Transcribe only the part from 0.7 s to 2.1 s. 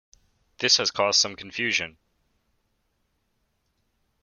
has caused some confusion.